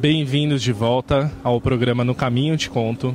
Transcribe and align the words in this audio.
Bem-vindos 0.00 0.62
de 0.62 0.72
volta 0.72 1.30
ao 1.44 1.60
programa 1.60 2.02
No 2.02 2.14
Caminho 2.14 2.56
Te 2.56 2.70
Conto. 2.70 3.14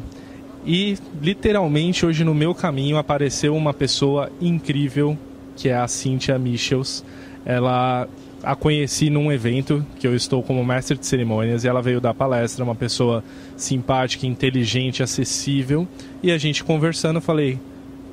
E 0.64 0.96
literalmente 1.20 2.06
hoje 2.06 2.24
no 2.24 2.36
meu 2.36 2.54
caminho 2.54 3.00
apareceu 3.00 3.56
uma 3.56 3.74
pessoa 3.74 4.32
incrível 4.40 5.18
que 5.56 5.68
é 5.68 5.76
a 5.76 5.88
Cynthia 5.88 6.38
Michels. 6.38 7.04
Ela 7.44 8.08
a 8.44 8.56
conheci 8.56 9.10
num 9.10 9.32
evento 9.32 9.84
que 9.98 10.06
eu 10.06 10.16
estou 10.16 10.44
como 10.44 10.64
mestre 10.64 10.96
de 10.96 11.08
cerimônias 11.08 11.64
e 11.64 11.68
ela 11.68 11.82
veio 11.82 12.00
dar 12.00 12.14
palestra, 12.14 12.64
uma 12.64 12.76
pessoa 12.76 13.24
simpática, 13.58 14.28
inteligente, 14.28 15.02
acessível. 15.02 15.88
E 16.22 16.32
a 16.32 16.38
gente 16.38 16.64
conversando, 16.64 17.20
falei: 17.20 17.58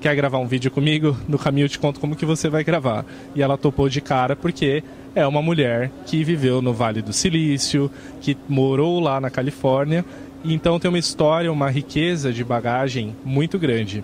"Quer 0.02 0.16
gravar 0.16 0.38
um 0.38 0.48
vídeo 0.48 0.68
comigo? 0.68 1.16
No 1.28 1.38
caminho 1.38 1.66
eu 1.66 1.68
te 1.68 1.78
conto 1.78 2.00
como 2.00 2.16
que 2.16 2.26
você 2.26 2.48
vai 2.48 2.64
gravar". 2.64 3.04
E 3.36 3.40
ela 3.40 3.56
topou 3.56 3.88
de 3.88 4.00
cara 4.00 4.34
porque 4.34 4.82
é 5.14 5.24
uma 5.24 5.40
mulher 5.40 5.92
que 6.04 6.24
viveu 6.24 6.60
no 6.60 6.74
Vale 6.74 7.00
do 7.00 7.12
Silício, 7.12 7.88
que 8.20 8.36
morou 8.48 8.98
lá 8.98 9.20
na 9.20 9.30
Califórnia, 9.30 10.04
e 10.42 10.52
então 10.52 10.80
tem 10.80 10.88
uma 10.88 10.98
história, 10.98 11.52
uma 11.52 11.70
riqueza 11.70 12.32
de 12.32 12.42
bagagem 12.42 13.14
muito 13.24 13.60
grande. 13.60 14.02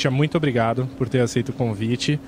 Cíntia, 0.00 0.10
muito 0.10 0.38
obrigado 0.38 0.88
por 0.96 1.10
ter 1.10 1.20
aceito 1.20 1.50
o 1.50 1.52
convite. 1.52 2.18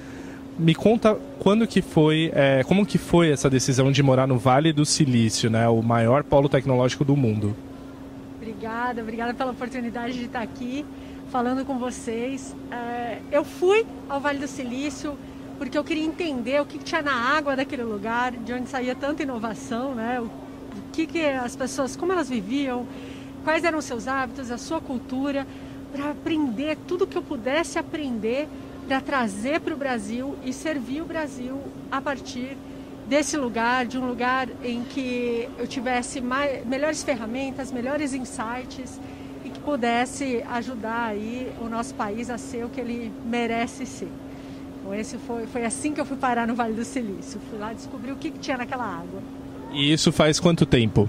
Me 0.59 0.75
conta 0.75 1.17
quando 1.39 1.67
que 1.67 1.81
foi, 1.81 2.31
é, 2.35 2.63
como 2.65 2.85
que 2.85 2.99
foi 2.99 3.31
essa 3.31 3.49
decisão 3.49 3.91
de 3.91 4.03
morar 4.03 4.27
no 4.27 4.37
Vale 4.39 4.75
do 4.75 4.85
Silício, 4.85 5.49
né, 5.49 5.67
o 5.69 5.81
maior 5.81 6.23
polo 6.23 6.51
tecnológico 6.51 7.03
do 7.03 7.17
mundo. 7.17 7.57
Obrigada, 8.37 9.01
obrigada 9.01 9.33
pela 9.33 9.53
oportunidade 9.53 10.19
de 10.19 10.27
estar 10.27 10.43
aqui 10.43 10.85
falando 11.31 11.65
com 11.65 11.79
vocês. 11.79 12.55
É, 12.71 13.21
eu 13.31 13.43
fui 13.43 13.87
ao 14.07 14.21
Vale 14.21 14.39
do 14.39 14.49
Silício 14.49 15.17
porque 15.57 15.79
eu 15.79 15.85
queria 15.85 16.05
entender 16.05 16.61
o 16.61 16.67
que 16.67 16.79
tinha 16.79 17.01
na 17.01 17.15
água 17.15 17.57
daquele 17.57 17.85
lugar, 17.85 18.33
de 18.33 18.53
onde 18.53 18.69
saía 18.69 18.95
tanta 18.95 19.23
inovação, 19.23 19.95
né? 19.95 20.21
O, 20.21 20.29
que, 20.93 21.07
que 21.07 21.25
as 21.25 21.57
pessoas, 21.57 21.97
como 21.97 22.13
elas 22.13 22.29
viviam, 22.29 22.87
quais 23.43 23.65
eram 23.65 23.81
seus 23.81 24.07
hábitos, 24.07 24.51
a 24.51 24.59
sua 24.59 24.79
cultura 24.79 25.47
para 25.93 26.11
aprender 26.11 26.77
tudo 26.89 27.07
que 27.07 27.17
eu 27.17 27.23
pudesse 27.23 27.79
aprender 27.79 28.49
para 28.87 29.01
trazer 29.01 29.61
para 29.61 29.75
o 29.75 29.77
Brasil 29.77 30.37
e 30.45 30.53
servir 30.53 31.03
o 31.03 31.05
Brasil 31.05 31.61
a 31.91 32.01
partir 32.01 32.57
desse 33.09 33.37
lugar, 33.37 33.87
de 33.87 33.99
um 33.99 34.07
lugar 34.07 34.49
em 34.63 34.83
que 34.83 35.49
eu 35.59 35.67
tivesse 35.67 36.21
mais, 36.21 36.65
melhores 36.67 37.03
ferramentas, 37.03 37.71
melhores 37.71 38.15
insights 38.15 39.01
e 39.45 39.51
que 39.51 39.61
pudesse 39.61 40.43
ajudar 40.51 41.07
aí 41.07 41.53
o 41.61 41.69
nosso 41.69 41.95
país 41.95 42.31
a 42.31 42.39
ser 42.39 42.65
o 42.65 42.69
que 42.69 42.81
ele 42.81 43.13
merece 43.25 43.87
ser. 43.87 44.09
Então 44.81 44.95
esse 44.95 45.17
foi, 45.19 45.47
foi 45.47 45.65
assim 45.65 45.93
que 45.93 46.01
eu 46.01 46.05
fui 46.05 46.17
parar 46.17 46.47
no 46.47 46.55
Vale 46.55 46.75
do 46.75 46.85
Silício. 46.85 47.41
Fui 47.51 47.59
lá 47.59 47.73
descobrir 47.73 48.13
o 48.13 48.17
que, 48.17 48.31
que 48.31 48.39
tinha 48.39 48.57
naquela 48.57 48.85
água. 48.85 49.23
E 49.73 49.93
isso 49.93 50.13
faz 50.13 50.41
quanto 50.41 50.67
tempo? 50.67 51.09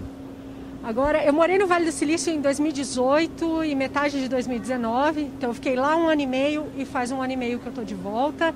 Agora, 0.83 1.23
eu 1.23 1.31
morei 1.31 1.57
no 1.57 1.65
Vale 1.65 1.85
do 1.85 1.93
Silício 1.93 2.33
em 2.33 2.41
2018 2.41 3.63
e 3.63 3.73
metade 3.73 4.19
de 4.19 4.27
2019, 4.27 5.21
então 5.21 5.51
eu 5.51 5.53
fiquei 5.53 5.77
lá 5.77 5.95
um 5.95 6.09
ano 6.09 6.19
e 6.19 6.27
meio 6.27 6.65
e 6.77 6.83
faz 6.83 7.09
um 7.09 7.21
ano 7.21 7.31
e 7.31 7.37
meio 7.37 7.57
que 7.57 7.65
eu 7.65 7.69
estou 7.69 7.85
de 7.85 7.95
volta. 7.95 8.53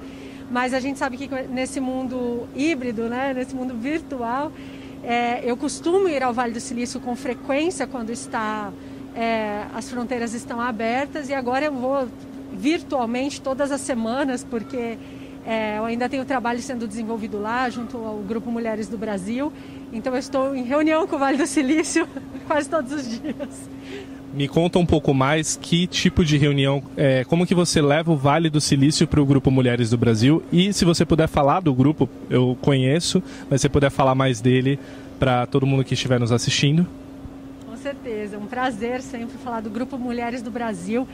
Mas 0.52 0.74
a 0.74 0.80
gente 0.82 1.00
sabe 1.00 1.16
que 1.16 1.30
nesse 1.48 1.80
mundo 1.80 2.46
híbrido, 2.54 3.08
né, 3.08 3.34
nesse 3.34 3.56
mundo 3.56 3.74
virtual, 3.76 4.52
é, 5.06 5.40
eu 5.50 5.56
costumo 5.56 6.10
ir 6.10 6.22
ao 6.22 6.34
Vale 6.34 6.52
do 6.52 6.60
Silício 6.60 7.00
com 7.00 7.16
frequência 7.16 7.88
quando 7.88 8.10
está 8.10 8.74
é, 9.16 9.64
as 9.74 9.90
fronteiras 9.90 10.34
estão 10.34 10.60
abertas 10.60 11.30
e 11.30 11.34
agora 11.34 11.64
eu 11.64 11.74
vou 11.74 12.10
virtualmente 12.52 13.40
todas 13.40 13.72
as 13.72 13.80
semanas 13.80 14.44
porque 14.44 14.98
é, 15.48 15.78
eu 15.78 15.86
ainda 15.86 16.10
tenho 16.10 16.26
trabalho 16.26 16.62
sendo 16.62 16.88
desenvolvido 16.88 17.40
lá 17.40 17.70
junto 17.70 17.98
ao 17.98 18.18
Grupo 18.18 18.52
Mulheres 18.52 18.88
do 18.88 18.98
Brasil 18.98 19.52
então 19.92 20.14
eu 20.14 20.20
estou 20.20 20.56
em 20.56 20.64
reunião 20.64 21.08
com 21.08 21.16
o 21.16 21.20
Vale 21.20 21.38
do 21.38 21.48
Silício 21.48 22.08
quase 22.46 22.70
todos 22.70 22.92
os 22.92 23.08
dias. 23.08 23.70
Me 24.34 24.48
conta 24.48 24.78
um 24.78 24.86
pouco 24.86 25.14
mais 25.14 25.56
que 25.56 25.88
tipo 25.88 26.24
de 26.24 26.38
reunião, 26.38 26.84
é, 26.96 27.24
como 27.24 27.48
que 27.48 27.56
você 27.56 27.82
leva 27.82 28.12
o 28.12 28.18
Vale 28.18 28.50
do 28.50 28.60
Silício 28.60 29.08
para 29.08 29.22
o 29.22 29.26
Grupo 29.26 29.50
Mulheres 29.50 29.90
do 29.90 29.98
Brasil 29.98 30.44
e 30.52 30.74
se 30.74 30.84
você 30.84 31.06
puder 31.06 31.28
falar 31.28 31.62
do 31.62 31.74
grupo, 31.74 32.10
eu 32.30 32.58
conheço, 32.62 33.24
mas 33.50 33.62
se 33.62 33.64
você 33.64 33.70
puder 33.70 33.90
falar 33.90 34.14
mais 34.14 34.42
dele 34.42 34.78
para 35.18 35.46
todo 35.48 35.66
mundo 35.66 35.84
que 35.84 35.94
estiver 35.94 36.20
nos 36.20 36.32
assistindo. 36.32 36.86
Com 37.66 37.76
certeza, 37.78 38.36
é 38.36 38.40
um 38.40 38.46
prazer 38.46 39.02
sempre 39.02 39.38
falar 39.38 39.62
do 39.62 39.70
Grupo 39.70 39.98
Mulheres 39.98 40.42
do 40.42 40.52
Brasil, 40.52 41.08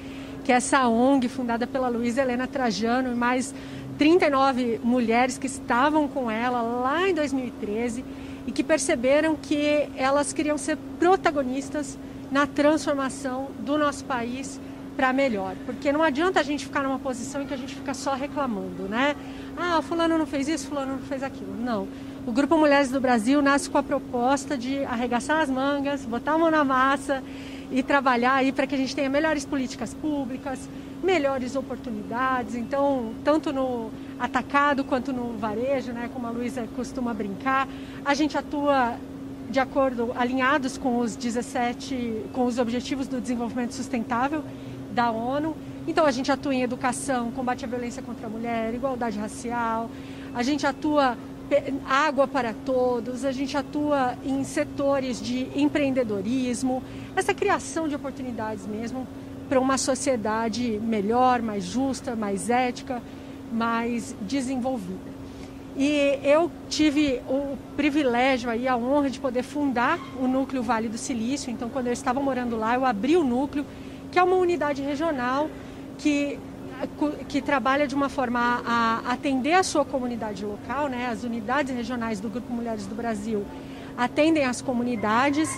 que 0.44 0.52
é 0.52 0.56
essa 0.56 0.88
ONG 0.88 1.30
fundada 1.30 1.66
pela 1.68 1.88
Luísa 1.88 2.22
Helena 2.22 2.48
Trajano 2.48 3.12
e 3.12 3.16
mais 3.16 3.54
39 3.98 4.80
mulheres 4.84 5.38
que 5.38 5.48
estavam 5.48 6.08
com 6.08 6.30
ela 6.30 6.62
lá 6.62 7.10
em 7.10 7.14
2013 7.14 8.04
e 8.48 8.52
que 8.52 8.64
perceberam 8.64 9.36
que 9.36 9.88
elas 9.96 10.34
queriam 10.34 10.58
ser 10.58 10.78
protagonistas 11.00 11.98
na 12.32 12.48
transformação 12.48 13.50
do 13.60 13.78
nosso 13.78 14.04
país 14.06 14.60
para 14.96 15.14
melhor. 15.14 15.56
Porque 15.66 15.92
não 15.92 16.02
adianta 16.02 16.40
a 16.40 16.44
gente 16.44 16.66
ficar 16.66 16.84
numa 16.84 17.00
posição 17.00 17.42
em 17.42 17.48
que 17.48 17.54
a 17.54 17.58
gente 17.58 17.76
fica 17.76 17.94
só 17.94 18.14
reclamando, 18.14 18.84
né? 18.84 19.16
Ah, 19.58 19.82
fulano 19.82 20.18
não 20.18 20.26
fez 20.26 20.48
isso, 20.48 20.68
fulano 20.68 20.94
não 20.94 21.00
fez 21.00 21.24
aquilo. 21.24 21.54
Não. 21.56 21.88
O 22.26 22.32
Grupo 22.32 22.58
Mulheres 22.58 22.90
do 22.90 23.00
Brasil 23.02 23.42
nasce 23.42 23.70
com 23.70 23.78
a 23.78 23.84
proposta 23.84 24.58
de 24.58 24.84
arregaçar 24.86 25.42
as 25.42 25.50
mangas, 25.50 26.06
botar 26.06 26.34
a 26.34 26.38
mão 26.38 26.50
na 26.50 26.64
massa 26.64 27.24
e 27.74 27.82
trabalhar 27.82 28.36
aí 28.36 28.52
para 28.52 28.68
que 28.68 28.76
a 28.76 28.78
gente 28.78 28.96
tenha 28.96 29.10
melhores 29.10 29.44
políticas 29.44 29.94
públicas, 29.96 30.70
melhores 31.04 31.56
oportunidades. 31.56 32.54
Então, 32.54 33.14
tanto 33.24 33.52
no 33.52 33.90
atacado 34.20 34.84
quanto 34.84 35.12
no 35.12 35.36
varejo, 35.38 35.92
né, 35.92 36.10
como 36.14 36.28
a 36.28 36.30
Luísa 36.30 36.68
costuma 36.76 37.14
brincar, 37.14 37.68
a 38.06 38.14
gente 38.14 38.38
atua 38.38 38.96
de 39.50 39.60
acordo, 39.60 40.12
alinhados 40.16 40.78
com 40.78 41.00
os 41.00 41.16
17, 41.16 42.28
com 42.32 42.46
os 42.46 42.58
Objetivos 42.58 43.08
do 43.08 43.20
Desenvolvimento 43.20 43.74
Sustentável 43.74 44.44
da 44.92 45.12
ONU. 45.12 45.56
Então, 45.88 46.06
a 46.06 46.12
gente 46.12 46.32
atua 46.32 46.56
em 46.56 46.62
educação, 46.62 47.32
combate 47.32 47.66
à 47.66 47.68
violência 47.68 48.02
contra 48.02 48.28
a 48.28 48.30
mulher, 48.30 48.74
igualdade 48.74 49.20
racial, 49.20 49.90
a 50.34 50.42
gente 50.42 50.66
atua 50.66 51.18
água 51.86 52.28
para 52.28 52.54
todos, 52.54 53.26
a 53.26 53.32
gente 53.32 53.56
atua 53.58 54.16
em 54.24 54.44
setores 54.44 55.22
de 55.22 55.48
empreendedorismo, 55.56 56.84
essa 57.16 57.34
criação 57.34 57.88
de 57.88 57.96
oportunidades 57.96 58.66
mesmo 58.68 59.08
para 59.50 59.60
uma 59.60 59.78
sociedade 59.78 60.80
melhor, 60.84 61.42
mais 61.42 61.64
justa, 61.66 62.16
mais 62.16 62.50
ética, 62.50 63.02
mais 63.52 64.16
desenvolvida. 64.22 65.14
E 65.76 66.20
eu 66.24 66.52
tive 66.70 67.20
o 67.28 67.58
privilégio 67.76 68.50
aí, 68.50 68.68
a 68.68 68.78
honra 68.78 69.10
de 69.10 69.20
poder 69.20 69.44
fundar 69.44 70.00
o 70.20 70.28
núcleo 70.28 70.62
Vale 70.62 70.88
do 70.88 70.98
Silício. 70.98 71.50
Então, 71.52 71.68
quando 71.70 71.88
eu 71.88 71.94
estava 71.94 72.20
morando 72.20 72.56
lá, 72.56 72.76
eu 72.76 72.86
abri 72.86 73.18
o 73.18 73.24
núcleo, 73.24 73.66
que 74.12 74.20
é 74.20 74.24
uma 74.24 74.36
unidade 74.36 74.82
regional 74.82 75.50
que 75.98 76.40
que 77.28 77.42
trabalha 77.42 77.88
de 77.88 77.96
uma 77.96 78.10
forma 78.10 78.62
a 78.66 79.02
atender 79.12 79.54
a 79.54 79.64
sua 79.64 79.86
comunidade 79.86 80.46
local, 80.46 80.88
né? 80.88 81.10
As 81.12 81.24
unidades 81.24 81.76
regionais 81.76 82.20
do 82.20 82.30
Grupo 82.30 82.52
Mulheres 82.52 82.86
do 82.86 82.96
Brasil 82.96 83.46
atendem 83.98 84.46
as 84.46 84.62
comunidades 84.62 85.50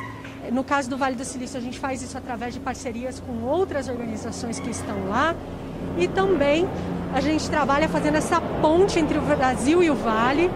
no 0.51 0.63
caso 0.63 0.89
do 0.89 0.97
Vale 0.97 1.15
do 1.15 1.25
Silício, 1.25 1.57
a 1.57 1.61
gente 1.61 1.79
faz 1.79 2.01
isso 2.01 2.17
através 2.17 2.53
de 2.53 2.59
parcerias 2.59 3.19
com 3.19 3.43
outras 3.43 3.87
organizações 3.87 4.59
que 4.59 4.69
estão 4.69 5.07
lá 5.09 5.35
e 5.97 6.07
também 6.07 6.67
a 7.13 7.21
gente 7.21 7.49
trabalha 7.49 7.87
fazendo 7.89 8.15
essa 8.15 8.39
ponte 8.61 8.99
entre 8.99 9.17
o 9.17 9.21
Brasil 9.21 9.81
e 9.81 9.89
o 9.89 9.95
Vale 9.95 10.51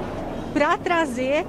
para 0.53 0.77
trazer 0.77 1.45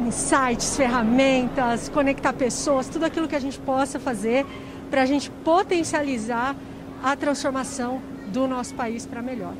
insights, 0.00 0.76
ferramentas, 0.76 1.88
conectar 1.88 2.32
pessoas, 2.32 2.88
tudo 2.88 3.04
aquilo 3.04 3.28
que 3.28 3.36
a 3.36 3.40
gente 3.40 3.58
possa 3.58 3.98
fazer 3.98 4.46
para 4.90 5.02
a 5.02 5.06
gente 5.06 5.30
potencializar 5.30 6.54
a 7.02 7.16
transformação 7.16 8.00
do 8.32 8.48
nosso 8.48 8.74
país 8.74 9.06
para 9.06 9.22
melhor. 9.22 9.54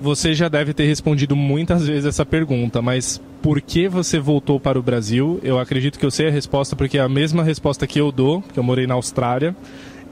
Você 0.00 0.34
já 0.34 0.48
deve 0.48 0.74
ter 0.74 0.84
respondido 0.84 1.34
muitas 1.34 1.86
vezes 1.86 2.04
essa 2.04 2.26
pergunta, 2.26 2.82
mas 2.82 3.20
por 3.42 3.60
que 3.60 3.88
você 3.88 4.18
voltou 4.18 4.60
para 4.60 4.78
o 4.78 4.82
Brasil? 4.82 5.40
Eu 5.42 5.58
acredito 5.58 5.98
que 5.98 6.04
eu 6.04 6.10
sei 6.10 6.28
a 6.28 6.30
resposta 6.30 6.76
porque 6.76 6.98
é 6.98 7.00
a 7.00 7.08
mesma 7.08 7.42
resposta 7.42 7.86
que 7.86 8.00
eu 8.00 8.12
dou, 8.12 8.42
que 8.42 8.58
eu 8.58 8.62
morei 8.62 8.86
na 8.86 8.94
Austrália. 8.94 9.56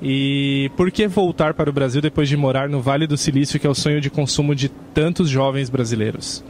E 0.00 0.70
por 0.76 0.90
que 0.90 1.06
voltar 1.06 1.54
para 1.54 1.70
o 1.70 1.72
Brasil 1.72 2.00
depois 2.00 2.28
de 2.28 2.36
morar 2.36 2.68
no 2.68 2.80
Vale 2.80 3.06
do 3.06 3.16
Silício, 3.16 3.60
que 3.60 3.66
é 3.66 3.70
o 3.70 3.74
sonho 3.74 4.00
de 4.00 4.10
consumo 4.10 4.54
de 4.54 4.68
tantos 4.68 5.28
jovens 5.28 5.70
brasileiros? 5.70 6.42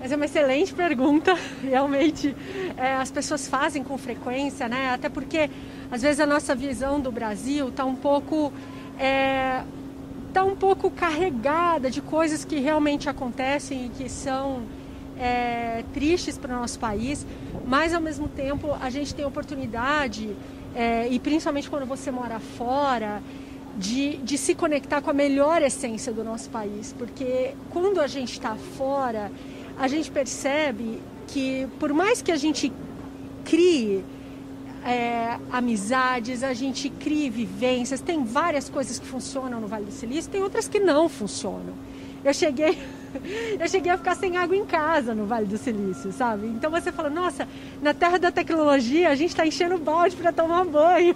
Essa 0.00 0.14
é 0.14 0.16
uma 0.16 0.26
excelente 0.26 0.74
pergunta. 0.74 1.34
Realmente, 1.64 2.36
é, 2.76 2.94
as 2.96 3.10
pessoas 3.10 3.48
fazem 3.48 3.82
com 3.82 3.96
frequência, 3.96 4.68
né? 4.68 4.90
Até 4.92 5.08
porque, 5.08 5.48
às 5.90 6.02
vezes, 6.02 6.20
a 6.20 6.26
nossa 6.26 6.54
visão 6.54 7.00
do 7.00 7.10
Brasil 7.10 7.68
está 7.68 7.84
um 7.84 7.96
pouco 7.96 8.52
é, 8.98 9.62
está 10.28 10.44
um 10.44 10.56
pouco 10.56 10.90
carregada 10.90 11.90
de 11.90 12.00
coisas 12.00 12.44
que 12.44 12.58
realmente 12.58 13.08
acontecem 13.08 13.86
e 13.86 13.88
que 13.88 14.08
são 14.08 14.62
é, 15.18 15.84
tristes 15.92 16.36
para 16.36 16.56
o 16.56 16.60
nosso 16.60 16.78
país, 16.78 17.26
mas 17.66 17.94
ao 17.94 18.00
mesmo 18.00 18.28
tempo 18.28 18.72
a 18.80 18.90
gente 18.90 19.14
tem 19.14 19.24
oportunidade, 19.24 20.34
é, 20.74 21.08
e 21.08 21.18
principalmente 21.18 21.70
quando 21.70 21.86
você 21.86 22.10
mora 22.10 22.40
fora, 22.40 23.22
de, 23.76 24.18
de 24.18 24.38
se 24.38 24.54
conectar 24.54 25.00
com 25.00 25.10
a 25.10 25.12
melhor 25.12 25.62
essência 25.62 26.12
do 26.12 26.22
nosso 26.22 26.48
país, 26.50 26.94
porque 26.96 27.54
quando 27.70 28.00
a 28.00 28.06
gente 28.06 28.32
está 28.32 28.54
fora, 28.54 29.30
a 29.76 29.88
gente 29.88 30.10
percebe 30.10 31.00
que 31.26 31.66
por 31.80 31.92
mais 31.92 32.22
que 32.22 32.30
a 32.30 32.36
gente 32.36 32.72
crie 33.44 34.04
é, 34.84 35.38
amizades, 35.50 36.42
a 36.42 36.52
gente 36.52 36.88
crie 36.90 37.30
vivências, 37.30 38.00
tem 38.00 38.24
várias 38.24 38.68
coisas 38.68 38.98
que 38.98 39.06
funcionam 39.06 39.60
no 39.60 39.66
Vale 39.66 39.86
do 39.86 39.92
Silício, 39.92 40.30
tem 40.30 40.42
outras 40.42 40.68
que 40.68 40.78
não 40.78 41.08
funcionam. 41.08 41.74
Eu 42.24 42.32
cheguei 42.32 42.78
eu 43.58 43.68
cheguei 43.68 43.92
a 43.92 43.96
ficar 43.96 44.14
sem 44.14 44.36
água 44.36 44.56
em 44.56 44.64
casa 44.64 45.14
no 45.14 45.26
Vale 45.26 45.46
do 45.46 45.56
Silício, 45.56 46.12
sabe? 46.12 46.46
Então 46.46 46.70
você 46.70 46.90
fala, 46.90 47.08
nossa, 47.08 47.48
na 47.80 47.94
terra 47.94 48.18
da 48.18 48.30
tecnologia 48.30 49.08
a 49.10 49.14
gente 49.14 49.30
está 49.30 49.46
enchendo 49.46 49.78
balde 49.78 50.16
para 50.16 50.32
tomar 50.32 50.64
banho. 50.64 51.14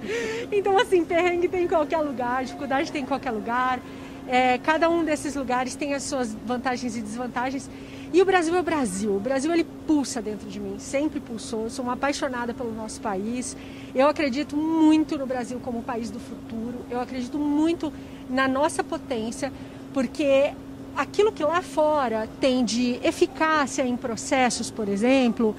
então, 0.50 0.78
assim, 0.78 1.04
perrengue 1.04 1.48
tem 1.48 1.64
em 1.64 1.68
qualquer 1.68 1.98
lugar, 1.98 2.44
dificuldade 2.44 2.90
tem 2.90 3.02
em 3.02 3.06
qualquer 3.06 3.30
lugar. 3.30 3.80
É, 4.28 4.58
cada 4.58 4.88
um 4.88 5.04
desses 5.04 5.34
lugares 5.34 5.74
tem 5.74 5.94
as 5.94 6.04
suas 6.04 6.32
vantagens 6.46 6.96
e 6.96 7.02
desvantagens. 7.02 7.68
E 8.12 8.20
o 8.20 8.24
Brasil 8.24 8.54
é 8.56 8.60
o 8.60 8.62
Brasil. 8.62 9.14
O 9.14 9.20
Brasil 9.20 9.52
ele 9.52 9.64
pulsa 9.86 10.20
dentro 10.20 10.48
de 10.48 10.58
mim, 10.58 10.76
sempre 10.78 11.20
pulsou. 11.20 11.64
Eu 11.64 11.70
sou 11.70 11.84
uma 11.84 11.94
apaixonada 11.94 12.52
pelo 12.52 12.72
nosso 12.74 13.00
país. 13.00 13.56
Eu 13.94 14.08
acredito 14.08 14.56
muito 14.56 15.16
no 15.16 15.26
Brasil 15.26 15.60
como 15.60 15.82
país 15.82 16.10
do 16.10 16.18
futuro. 16.18 16.78
Eu 16.90 17.00
acredito 17.00 17.38
muito 17.38 17.92
na 18.28 18.48
nossa 18.48 18.82
potência, 18.82 19.52
porque 19.94 20.52
aquilo 20.96 21.30
que 21.30 21.44
lá 21.44 21.62
fora 21.62 22.28
tem 22.40 22.64
de 22.64 22.98
eficácia 23.02 23.86
em 23.86 23.96
processos, 23.96 24.70
por 24.70 24.88
exemplo, 24.88 25.54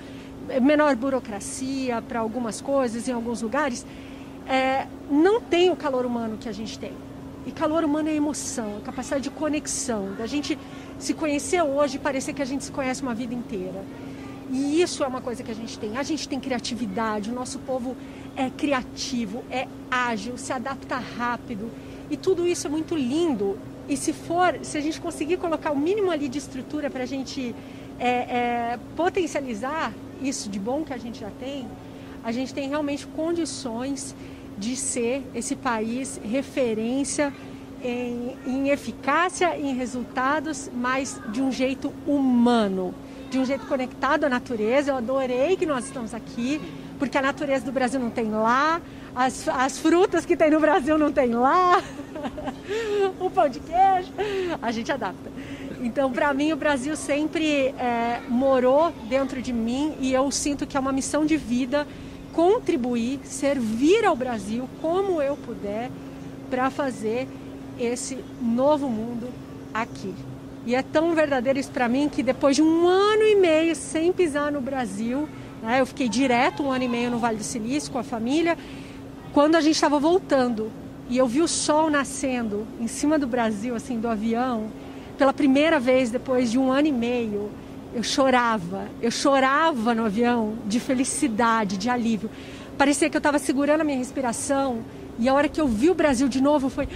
menor 0.62 0.95
burocracia 0.95 2.01
para 2.01 2.19
algumas 2.19 2.59
coisas 2.59 3.07
em 3.07 3.13
alguns 3.13 3.42
lugares, 3.42 3.86
é, 4.48 4.88
não 5.09 5.39
tem 5.39 5.69
o 5.69 5.75
calor 5.75 6.06
humano 6.06 6.38
que 6.38 6.50
a 6.50 6.51
gente 6.51 6.77
tem. 6.77 6.92
E 7.45 7.51
calor 7.51 7.83
humano 7.83 8.09
é 8.09 8.13
emoção, 8.13 8.77
é 8.77 8.81
capacidade 8.81 9.24
de 9.24 9.30
conexão, 9.31 10.13
da 10.18 10.27
gente 10.27 10.59
se 11.03 11.13
conhecer 11.13 11.62
hoje 11.62 12.00
parecer 12.00 12.33
que 12.33 12.42
a 12.42 12.45
gente 12.45 12.63
se 12.63 12.71
conhece 12.71 13.01
uma 13.01 13.13
vida 13.13 13.33
inteira. 13.33 13.83
E 14.50 14.81
isso 14.81 15.03
é 15.03 15.07
uma 15.07 15.21
coisa 15.21 15.44
que 15.44 15.51
a 15.51 15.56
gente 15.56 15.80
tem. 15.80 15.98
A 15.98 16.03
gente 16.03 16.27
tem 16.27 16.39
criatividade, 16.39 17.30
o 17.30 17.33
nosso 17.33 17.59
povo 17.59 17.95
é 18.36 18.50
criativo, 18.50 19.44
é 19.50 19.68
ágil, 19.89 20.38
se 20.38 20.51
adapta 20.51 20.98
rápido. 20.98 21.71
E 22.09 22.18
tudo 22.18 22.45
isso 22.45 22.68
é 22.68 22.69
muito 22.69 22.95
lindo 22.95 23.57
e 23.88 23.98
se 23.98 24.13
for, 24.13 24.59
se 24.62 24.77
a 24.77 24.81
gente 24.81 25.01
conseguir 25.01 25.38
colocar 25.38 25.71
o 25.71 25.77
mínimo 25.77 26.12
ali 26.12 26.30
de 26.30 26.38
estrutura 26.38 26.89
para 26.89 27.03
a 27.03 27.06
gente 27.06 27.56
é, 28.00 28.07
é, 28.09 28.80
potencializar 28.95 29.94
isso 30.21 30.50
de 30.50 30.59
bom 30.59 30.83
que 30.83 30.94
a 30.94 30.98
gente 30.98 31.19
já 31.19 31.30
tem, 31.39 31.68
a 32.24 32.31
gente 32.31 32.53
tem 32.53 32.69
realmente 32.69 33.07
condições 33.07 34.15
de 34.57 34.75
ser 34.75 35.24
esse 35.33 35.56
país 35.56 36.21
referência 36.24 37.33
em, 37.83 38.36
em 38.45 38.69
eficácia, 38.69 39.57
em 39.57 39.75
resultados, 39.75 40.69
mas 40.74 41.19
de 41.30 41.42
um 41.42 41.51
jeito 41.51 41.94
humano, 42.06 42.94
de 43.30 43.39
um 43.39 43.45
jeito 43.45 43.66
conectado 43.66 44.25
à 44.25 44.30
natureza. 44.30 44.92
Eu 44.92 44.98
adorei 44.98 45.56
que 45.56 45.66
nós 45.66 45.86
estamos 45.86 46.13
aqui, 46.13 46.62
porque 47.00 47.18
a 47.18 47.22
natureza 47.22 47.66
do 47.66 47.72
Brasil 47.72 48.00
não 48.00 48.10
tem 48.10 48.30
lá, 48.30 48.81
as, 49.16 49.48
as 49.48 49.78
frutas 49.80 50.25
que 50.25 50.38
tem 50.38 50.50
no 50.50 50.60
Brasil 50.60 50.98
não 50.98 51.12
tem 51.12 51.33
lá. 51.33 51.81
o 53.19 53.30
pão 53.30 53.50
de 53.50 53.60
queijo, 53.60 54.12
a 54.62 54.72
gente 54.72 54.92
adapta. 54.92 55.31
Então, 55.81 56.12
para 56.12 56.34
mim, 56.34 56.54
o 56.54 56.56
Brasil 56.56 56.95
sempre 56.95 57.74
é, 57.77 58.22
morou 58.30 58.94
dentro 59.10 59.42
de 59.42 59.51
mim 59.51 59.95
e 60.00 60.13
eu 60.13 60.30
sinto 60.30 60.68
que 60.68 60.77
é 60.77 60.80
uma 60.80 60.92
missão 60.92 61.25
de 61.25 61.36
vida 61.38 61.88
contribuir, 62.31 63.19
servir 63.24 64.06
ao 64.06 64.16
Brasil 64.16 64.69
como 64.81 65.22
eu 65.22 65.36
puder 65.36 65.89
para 66.50 66.69
fazer 66.69 67.27
esse 67.83 68.18
novo 68.42 68.89
mundo 68.89 69.28
aqui. 69.74 70.13
E 70.66 70.75
é 70.75 70.81
tão 70.81 71.16
verdadeiro 71.16 71.60
isso 71.60 71.72
para 71.72 71.88
mim 71.88 72.07
que 72.07 72.22
depois 72.22 72.56
de 72.56 72.62
um 72.62 72.88
ano 72.88 73.24
e 73.24 73.36
meio 73.36 73.75
sem 73.75 74.12
pisar 74.13 74.51
no 74.51 74.62
Brasil, 74.62 75.28
né, 75.62 75.80
eu 75.80 75.86
fiquei 75.86 76.07
direto 76.07 76.63
um 76.63 76.72
ano 76.72 76.83
e 76.83 76.88
meio 76.88 77.10
no 77.10 77.18
Vale 77.18 77.38
do 77.38 77.44
Silício 77.44 77.92
com 77.92 77.98
a 77.98 78.04
família, 78.04 78.57
quando 79.33 79.56
a 79.56 79.62
gente 79.62 79.75
estava 79.75 80.00
voltando 80.00 80.72
e 81.10 81.18
eu 81.18 81.28
vi 81.28 81.42
o 81.42 81.48
sol 81.48 81.89
nascendo 81.89 82.66
em 82.80 82.88
cima 82.88 83.18
do 83.18 83.28
Brasil, 83.28 83.75
assim, 83.75 84.00
do 84.00 84.07
avião, 84.07 84.68
pela 85.18 85.34
primeira 85.34 85.80
vez 85.80 86.10
depois 86.10 86.50
de 86.50 86.57
um 86.57 86.72
ano 86.72 86.88
e 86.88 86.92
meio, 86.92 87.51
eu 87.94 88.04
chorava. 88.04 88.88
Eu 89.01 89.12
chorava 89.12 89.94
no 89.94 90.06
avião 90.06 90.56
de 90.66 90.80
felicidade, 90.80 91.77
de 91.77 91.89
alívio. 91.89 92.30
Parecia 92.77 93.10
que 93.10 93.18
eu 93.18 93.19
estava 93.19 93.38
segurando 93.39 93.81
a 93.81 93.84
minha 93.84 93.98
respiração 93.98 94.80
e 95.19 95.27
a 95.27 95.34
hora 95.34 95.50
que 95.50 95.60
eu 95.60 95.68
vi 95.68 95.89
o 95.89 95.94
Brasil 95.94 96.27
de 96.27 96.42
novo 96.42 96.69
foi. 96.69 96.88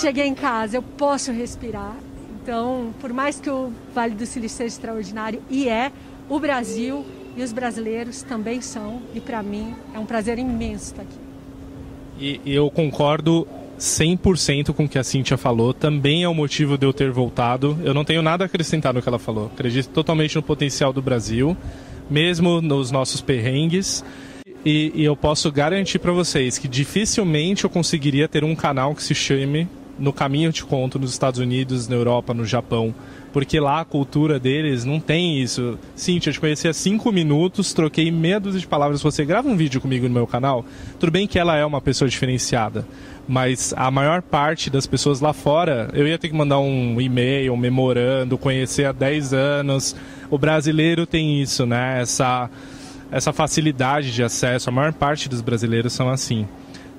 Cheguei 0.00 0.24
em 0.24 0.34
casa, 0.34 0.78
eu 0.78 0.82
posso 0.82 1.30
respirar. 1.30 1.94
Então, 2.42 2.94
por 3.02 3.12
mais 3.12 3.38
que 3.38 3.50
o 3.50 3.70
Vale 3.94 4.14
do 4.14 4.24
Silício 4.24 4.56
seja 4.56 4.68
extraordinário, 4.68 5.42
e 5.50 5.68
é, 5.68 5.92
o 6.26 6.40
Brasil 6.40 7.04
e 7.36 7.42
os 7.42 7.52
brasileiros 7.52 8.22
também 8.22 8.62
são, 8.62 9.02
e 9.14 9.20
para 9.20 9.42
mim 9.42 9.74
é 9.92 9.98
um 9.98 10.06
prazer 10.06 10.38
imenso 10.38 10.84
estar 10.86 11.02
aqui. 11.02 11.18
E 12.18 12.40
eu 12.46 12.70
concordo 12.70 13.46
100% 13.78 14.72
com 14.72 14.84
o 14.84 14.88
que 14.88 14.98
a 14.98 15.04
Cintia 15.04 15.36
falou. 15.36 15.74
Também 15.74 16.22
é 16.22 16.28
o 16.28 16.34
motivo 16.34 16.78
de 16.78 16.86
eu 16.86 16.94
ter 16.94 17.10
voltado. 17.10 17.78
Eu 17.84 17.92
não 17.92 18.04
tenho 18.04 18.22
nada 18.22 18.44
a 18.44 18.46
acrescentar 18.46 18.94
no 18.94 19.02
que 19.02 19.08
ela 19.08 19.18
falou. 19.18 19.50
Acredito 19.52 19.90
totalmente 19.90 20.34
no 20.34 20.42
potencial 20.42 20.94
do 20.94 21.02
Brasil, 21.02 21.54
mesmo 22.08 22.62
nos 22.62 22.90
nossos 22.90 23.20
perrengues. 23.20 24.02
E, 24.64 24.92
e 24.94 25.04
eu 25.04 25.14
posso 25.14 25.52
garantir 25.52 25.98
para 25.98 26.12
vocês 26.12 26.56
que 26.56 26.68
dificilmente 26.68 27.64
eu 27.64 27.70
conseguiria 27.70 28.26
ter 28.26 28.44
um 28.44 28.54
canal 28.54 28.94
que 28.94 29.02
se 29.02 29.14
chame 29.14 29.68
No 30.00 30.12
Caminho 30.12 30.52
Te 30.52 30.64
Conto 30.64 30.98
nos 30.98 31.12
Estados 31.12 31.38
Unidos, 31.38 31.86
na 31.86 31.94
Europa, 31.94 32.34
no 32.34 32.44
Japão 32.44 32.94
porque 33.32 33.60
lá 33.60 33.80
a 33.80 33.84
cultura 33.84 34.38
deles 34.38 34.84
não 34.84 34.98
tem 34.98 35.40
isso. 35.40 35.78
Cintia, 35.94 36.30
eu 36.30 36.34
te 36.34 36.40
conheci 36.40 36.68
há 36.68 36.72
cinco 36.72 37.12
minutos, 37.12 37.72
troquei 37.72 38.10
meia 38.10 38.40
dúzia 38.40 38.60
de 38.60 38.66
palavras. 38.66 39.02
Você 39.02 39.24
grava 39.24 39.48
um 39.48 39.56
vídeo 39.56 39.80
comigo 39.80 40.08
no 40.08 40.14
meu 40.14 40.26
canal. 40.26 40.64
Tudo 40.98 41.12
bem 41.12 41.26
que 41.26 41.38
ela 41.38 41.56
é 41.56 41.64
uma 41.64 41.80
pessoa 41.80 42.08
diferenciada, 42.08 42.86
mas 43.28 43.72
a 43.76 43.90
maior 43.90 44.22
parte 44.22 44.68
das 44.68 44.86
pessoas 44.86 45.20
lá 45.20 45.32
fora, 45.32 45.88
eu 45.92 46.06
ia 46.06 46.18
ter 46.18 46.28
que 46.28 46.34
mandar 46.34 46.58
um 46.58 47.00
e-mail, 47.00 47.52
um 47.52 47.56
memorando, 47.56 48.36
conhecer 48.36 48.84
há 48.84 48.92
10 48.92 49.32
anos. 49.32 49.94
O 50.28 50.38
brasileiro 50.38 51.06
tem 51.06 51.40
isso, 51.40 51.64
né? 51.66 52.00
Essa, 52.00 52.50
essa 53.12 53.32
facilidade 53.32 54.12
de 54.12 54.22
acesso. 54.22 54.68
A 54.68 54.72
maior 54.72 54.92
parte 54.92 55.28
dos 55.28 55.40
brasileiros 55.40 55.92
são 55.92 56.08
assim. 56.08 56.46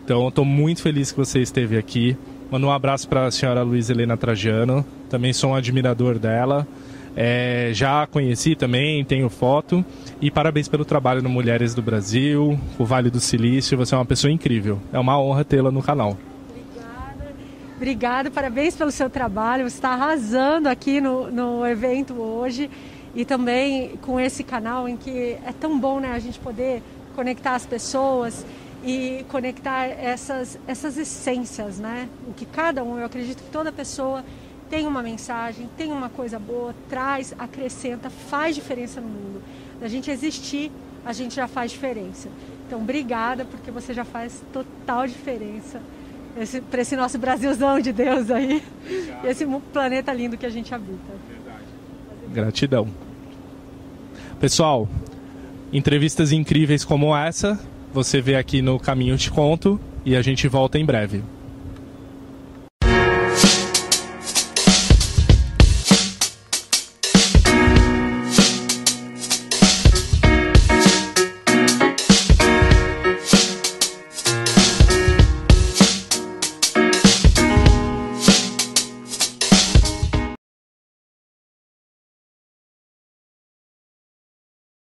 Então, 0.03 0.23
eu 0.23 0.29
estou 0.29 0.45
muito 0.45 0.81
feliz 0.81 1.11
que 1.11 1.17
você 1.17 1.39
esteve 1.39 1.77
aqui. 1.77 2.17
Mando 2.51 2.67
um 2.67 2.71
abraço 2.71 3.07
para 3.07 3.27
a 3.27 3.31
senhora 3.31 3.63
Luiz 3.63 3.89
Helena 3.89 4.17
Trajano, 4.17 4.85
também 5.09 5.31
sou 5.31 5.51
um 5.51 5.55
admirador 5.55 6.19
dela. 6.19 6.67
É, 7.15 7.71
já 7.73 8.05
conheci 8.05 8.57
também, 8.57 9.05
tenho 9.05 9.29
foto. 9.29 9.85
E 10.19 10.29
parabéns 10.29 10.67
pelo 10.67 10.83
trabalho 10.83 11.21
no 11.21 11.29
Mulheres 11.29 11.73
do 11.73 11.81
Brasil, 11.81 12.59
o 12.77 12.83
Vale 12.83 13.09
do 13.09 13.21
Silício. 13.21 13.77
Você 13.77 13.95
é 13.95 13.97
uma 13.97 14.05
pessoa 14.05 14.29
incrível. 14.29 14.81
É 14.91 14.99
uma 14.99 15.17
honra 15.17 15.45
tê-la 15.45 15.71
no 15.71 15.81
canal. 15.81 16.17
Obrigada. 16.49 17.33
Obrigada, 17.77 18.31
parabéns 18.31 18.75
pelo 18.75 18.91
seu 18.91 19.09
trabalho. 19.09 19.69
Você 19.69 19.77
está 19.77 19.91
arrasando 19.91 20.67
aqui 20.67 20.99
no, 20.99 21.31
no 21.31 21.65
evento 21.65 22.15
hoje. 22.15 22.69
E 23.15 23.23
também 23.23 23.91
com 24.01 24.19
esse 24.19 24.43
canal 24.43 24.89
em 24.89 24.97
que 24.97 25.37
é 25.45 25.53
tão 25.57 25.79
bom 25.79 26.01
né, 26.01 26.11
a 26.11 26.19
gente 26.19 26.37
poder 26.37 26.83
conectar 27.15 27.55
as 27.55 27.65
pessoas 27.65 28.45
e 28.83 29.25
conectar 29.29 29.85
essas, 29.85 30.57
essas 30.67 30.97
essências, 30.97 31.79
né? 31.79 32.09
O 32.27 32.33
que 32.33 32.45
cada 32.45 32.83
um, 32.83 32.97
eu 32.97 33.05
acredito 33.05 33.43
que 33.43 33.49
toda 33.51 33.71
pessoa 33.71 34.23
tem 34.69 34.87
uma 34.87 35.03
mensagem, 35.03 35.69
tem 35.77 35.91
uma 35.91 36.09
coisa 36.09 36.39
boa, 36.39 36.73
traz, 36.89 37.33
acrescenta, 37.37 38.09
faz 38.09 38.55
diferença 38.55 39.01
no 39.01 39.07
mundo. 39.07 39.43
A 39.81 39.87
gente 39.87 40.09
existir, 40.09 40.71
a 41.05 41.13
gente 41.13 41.35
já 41.35 41.47
faz 41.47 41.71
diferença. 41.71 42.29
Então, 42.65 42.79
obrigada, 42.79 43.45
porque 43.45 43.69
você 43.69 43.93
já 43.93 44.05
faz 44.05 44.41
total 44.53 45.05
diferença 45.05 45.81
para 46.69 46.81
esse 46.81 46.95
nosso 46.95 47.17
Brasilzão 47.17 47.79
de 47.81 47.91
Deus 47.91 48.31
aí, 48.31 48.63
Obrigado. 48.85 49.25
esse 49.25 49.45
planeta 49.73 50.13
lindo 50.13 50.37
que 50.37 50.45
a 50.45 50.49
gente 50.49 50.73
habita. 50.73 51.11
Verdade. 51.27 51.65
Gratidão. 52.29 52.87
Pessoal, 54.39 54.87
entrevistas 55.73 56.31
incríveis 56.31 56.85
como 56.85 57.15
essa 57.15 57.59
você 57.93 58.21
vê 58.21 58.35
aqui 58.35 58.61
no 58.61 58.79
Caminho 58.79 59.17
Te 59.17 59.29
Conto 59.29 59.79
e 60.05 60.15
a 60.15 60.21
gente 60.21 60.47
volta 60.47 60.79
em 60.79 60.85
breve. 60.85 61.23